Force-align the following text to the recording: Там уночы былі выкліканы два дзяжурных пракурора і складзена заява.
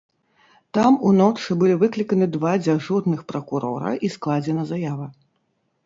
Там 0.77 0.95
уночы 1.09 1.57
былі 1.65 1.75
выкліканы 1.85 2.29
два 2.39 2.53
дзяжурных 2.65 3.21
пракурора 3.33 3.91
і 4.07 4.15
складзена 4.19 4.63
заява. 4.77 5.07